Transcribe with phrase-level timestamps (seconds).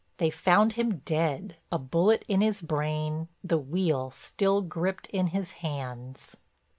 [0.17, 5.51] They found him dead, a bullet in his brain, the wheel still gripped in his
[5.61, 6.35] hands.